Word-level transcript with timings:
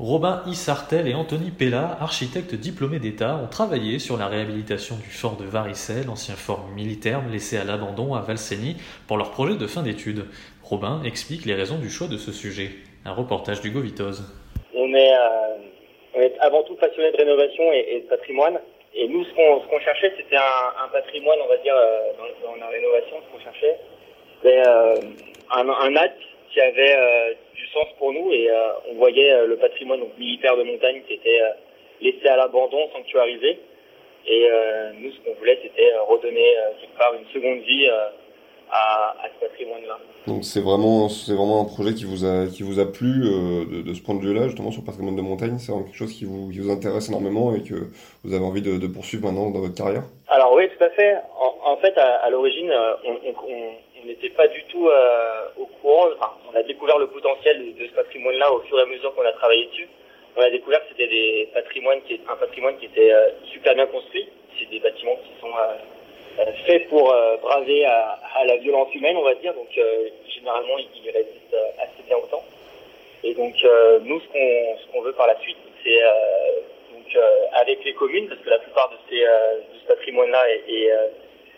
Robin 0.00 0.40
Issartel 0.46 1.06
et 1.08 1.12
Anthony 1.12 1.50
Pella, 1.50 1.98
architectes 2.00 2.54
diplômés 2.54 3.00
d'État, 3.00 3.36
ont 3.36 3.48
travaillé 3.48 3.98
sur 3.98 4.16
la 4.16 4.28
réhabilitation 4.28 4.96
du 4.96 5.10
fort 5.10 5.36
de 5.36 5.44
Varicelle, 5.44 6.08
ancien 6.08 6.36
fort 6.36 6.68
militaire 6.74 7.20
laissé 7.30 7.58
à 7.58 7.64
l'abandon 7.64 8.14
à 8.14 8.22
Valseny, 8.22 8.76
pour 9.06 9.18
leur 9.18 9.30
projet 9.30 9.58
de 9.58 9.66
fin 9.66 9.82
d'études. 9.82 10.24
Robin 10.64 11.02
explique 11.04 11.44
les 11.44 11.52
raisons 11.52 11.76
du 11.76 11.90
choix 11.90 12.08
de 12.08 12.16
ce 12.16 12.32
sujet. 12.32 12.70
Un 13.04 13.12
reportage 13.12 13.60
d'Hugo 13.60 13.82
Vitoz. 13.82 14.24
On 14.74 14.88
est, 14.94 15.12
euh, 15.12 16.28
avant 16.40 16.62
tout 16.62 16.76
passionné 16.76 17.12
de 17.12 17.18
rénovation 17.18 17.70
et, 17.70 18.00
de 18.00 18.08
patrimoine. 18.08 18.58
Et 18.94 19.06
nous, 19.06 19.22
ce 19.22 19.34
qu'on 19.34 19.80
cherchait, 19.80 20.14
c'était 20.16 20.36
un, 20.36 20.88
patrimoine, 20.88 21.38
on 21.44 21.48
va 21.48 21.58
dire, 21.58 21.76
euh, 21.76 22.12
dans, 22.42 22.56
la 22.56 22.68
rénovation, 22.68 23.16
ce 23.20 23.36
qu'on 23.36 23.44
cherchait, 23.44 23.76
c'était 24.40 24.62
euh, 24.66 24.94
un 25.50 25.96
acte 25.96 26.22
qui 26.54 26.60
avait 26.62 27.36
sens 27.72 27.86
pour 27.98 28.12
nous 28.12 28.32
et 28.32 28.50
euh, 28.50 28.72
on 28.90 28.94
voyait 28.94 29.32
euh, 29.32 29.46
le 29.46 29.56
patrimoine 29.56 30.00
militaire 30.18 30.56
de 30.56 30.62
montagne 30.62 31.02
qui 31.06 31.14
était 31.14 31.40
euh, 31.40 31.50
laissé 32.00 32.26
à 32.28 32.36
l'abandon, 32.36 32.88
sanctuarisé. 32.92 33.58
Et 34.26 34.46
nous, 35.00 35.10
ce 35.12 35.18
qu'on 35.20 35.34
voulait, 35.38 35.58
c'était 35.62 35.92
redonner 36.06 36.54
quelque 36.78 36.98
part 36.98 37.14
une 37.14 37.26
seconde 37.32 37.64
vie 37.64 37.88
à, 38.70 39.16
à, 39.18 39.28
ce 39.34 39.46
patrimoine-là. 39.46 39.98
Donc 40.26 40.44
c'est 40.44 40.60
vraiment, 40.60 41.08
c'est 41.08 41.32
vraiment 41.32 41.62
un 41.62 41.64
projet 41.64 41.94
qui 41.94 42.04
vous 42.04 42.26
a, 42.26 42.46
qui 42.46 42.62
vous 42.62 42.78
a 42.78 42.84
plu 42.84 43.08
de, 43.08 43.80
de, 43.80 43.94
ce 43.94 44.02
point 44.02 44.14
de 44.14 44.20
vue-là, 44.20 44.48
justement 44.48 44.70
sur 44.70 44.82
le 44.82 44.86
patrimoine 44.86 45.16
de 45.16 45.22
montagne? 45.22 45.56
C'est 45.58 45.72
vraiment 45.72 45.86
quelque 45.86 45.96
chose 45.96 46.12
qui 46.12 46.26
vous, 46.26 46.50
qui 46.50 46.58
vous 46.58 46.70
intéresse 46.70 47.08
énormément 47.08 47.54
et 47.54 47.62
que 47.62 47.88
vous 48.22 48.34
avez 48.34 48.44
envie 48.44 48.60
de, 48.60 48.76
de 48.76 48.86
poursuivre 48.86 49.24
maintenant 49.24 49.50
dans 49.50 49.60
votre 49.60 49.74
carrière? 49.74 50.04
Alors 50.28 50.52
oui, 50.52 50.68
tout 50.68 50.84
à 50.84 50.90
fait. 50.90 51.16
En, 51.38 51.72
en 51.72 51.76
fait, 51.78 51.96
à, 51.96 52.16
à 52.16 52.28
l'origine, 52.28 52.70
on 54.02 54.06
n'était 54.06 54.30
pas 54.30 54.48
du 54.48 54.62
tout 54.64 54.86
euh, 54.88 55.48
au 55.58 55.66
courant. 55.80 56.08
Enfin, 56.16 56.32
on 56.52 56.56
a 56.56 56.59
découvert 56.72 56.98
le 56.98 57.08
potentiel 57.08 57.74
de 57.74 57.86
ce 57.86 57.92
patrimoine-là 57.92 58.52
au 58.52 58.60
fur 58.60 58.78
et 58.78 58.82
à 58.82 58.86
mesure 58.86 59.14
qu'on 59.14 59.24
a 59.24 59.32
travaillé 59.32 59.66
dessus. 59.66 59.88
On 60.36 60.42
a 60.42 60.50
découvert 60.50 60.80
que 60.82 60.90
c'était 60.90 61.08
des 61.08 61.48
patrimoines 61.52 62.00
qui, 62.02 62.20
un 62.28 62.36
patrimoine 62.36 62.76
qui 62.78 62.86
était 62.86 63.12
euh, 63.12 63.30
super 63.52 63.74
bien 63.74 63.86
construit. 63.86 64.28
C'est 64.58 64.70
des 64.70 64.78
bâtiments 64.78 65.16
qui 65.16 65.32
sont 65.40 65.50
euh, 65.50 66.52
faits 66.66 66.88
pour 66.88 67.14
braver 67.42 67.84
à, 67.84 68.44
la 68.44 68.56
violence 68.58 68.94
humaine, 68.94 69.16
on 69.16 69.24
va 69.24 69.34
dire. 69.34 69.52
Donc 69.54 69.68
généralement, 70.28 70.78
ils 70.78 71.10
résistent 71.10 71.56
assez 71.78 72.02
bien 72.06 72.16
au 72.16 72.26
temps. 72.26 72.44
Et 73.24 73.34
donc 73.34 73.54
nous, 74.02 74.20
ce 74.20 74.28
qu'on 74.28 74.92
qu'on 74.92 75.02
veut 75.02 75.12
par 75.12 75.26
la 75.26 75.38
suite, 75.40 75.56
c'est 75.82 76.00
donc 76.92 77.18
avec 77.52 77.84
les 77.84 77.94
communes, 77.94 78.28
parce 78.28 78.40
que 78.40 78.50
la 78.50 78.58
plupart 78.58 78.90
de 78.90 78.96
ces 79.08 79.20
de 79.20 79.80
ce 79.82 79.86
patrimoine-là 79.88 80.44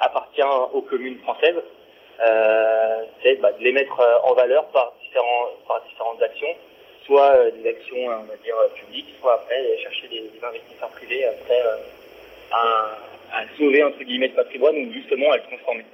appartient 0.00 0.42
aux 0.72 0.82
communes 0.82 1.18
françaises 1.18 1.56
euh, 1.56 1.73
c'est 2.18 3.36
bah, 3.40 3.52
de 3.52 3.62
les 3.62 3.72
mettre 3.72 3.98
euh, 4.00 4.18
en 4.24 4.34
valeur 4.34 4.66
par, 4.68 4.92
différents, 5.02 5.46
par 5.66 5.82
différentes 5.88 6.22
actions, 6.22 6.54
soit 7.06 7.36
euh, 7.36 7.50
des 7.50 7.68
actions, 7.68 8.06
on 8.06 8.24
va 8.24 8.36
dire, 8.42 8.54
publiques, 8.76 9.14
soit 9.20 9.34
après 9.34 9.78
chercher 9.82 10.08
des, 10.08 10.20
des 10.20 10.44
investisseurs 10.44 10.90
privés 10.90 11.24
après 11.26 11.60
à, 12.52 12.98
à 13.32 13.44
sauver 13.58 13.82
entre 13.82 14.02
guillemets 14.02 14.28
le 14.28 14.34
patrimoine 14.34 14.76
ou 14.76 14.92
justement 14.92 15.32
à 15.32 15.36
le 15.36 15.42
transformer. 15.42 15.84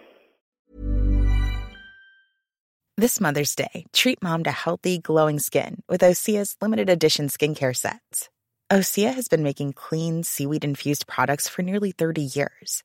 This 2.97 3.19
Mother's 3.19 3.54
Day, 3.54 3.86
treat 3.94 4.22
mom 4.22 4.44
to 4.44 4.50
healthy, 4.50 4.98
glowing 4.98 5.38
skin 5.38 5.82
with 5.88 6.03
Osea's 6.03 6.56
limited 6.60 6.91
edition 6.91 7.28
skincare 7.28 7.75
sets. 7.75 8.28
Osea 8.70 9.14
has 9.14 9.26
been 9.26 9.42
making 9.42 9.72
clean, 9.72 10.22
seaweed 10.22 10.64
infused 10.64 11.09
products 11.09 11.48
for 11.48 11.62
nearly 11.62 11.91
30 11.91 12.22
years. 12.22 12.84